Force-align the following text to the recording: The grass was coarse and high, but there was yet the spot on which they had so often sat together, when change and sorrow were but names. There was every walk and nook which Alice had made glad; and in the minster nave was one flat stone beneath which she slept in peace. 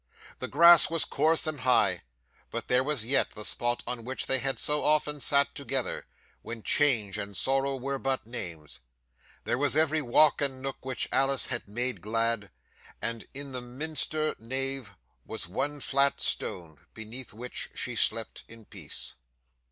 The 0.39 0.47
grass 0.47 0.89
was 0.89 1.05
coarse 1.05 1.45
and 1.45 1.59
high, 1.59 2.01
but 2.49 2.69
there 2.69 2.83
was 2.83 3.05
yet 3.05 3.29
the 3.35 3.45
spot 3.45 3.83
on 3.85 4.03
which 4.03 4.25
they 4.25 4.39
had 4.39 4.57
so 4.57 4.83
often 4.83 5.21
sat 5.21 5.53
together, 5.53 6.07
when 6.41 6.63
change 6.63 7.19
and 7.19 7.37
sorrow 7.37 7.75
were 7.75 7.99
but 7.99 8.25
names. 8.25 8.79
There 9.43 9.59
was 9.59 9.77
every 9.77 10.01
walk 10.01 10.41
and 10.41 10.59
nook 10.59 10.83
which 10.83 11.07
Alice 11.11 11.45
had 11.45 11.67
made 11.67 12.01
glad; 12.01 12.49
and 12.99 13.25
in 13.35 13.51
the 13.51 13.61
minster 13.61 14.33
nave 14.39 14.95
was 15.23 15.47
one 15.47 15.79
flat 15.79 16.19
stone 16.19 16.79
beneath 16.95 17.31
which 17.31 17.69
she 17.75 17.95
slept 17.95 18.43
in 18.47 18.65
peace. 18.65 19.13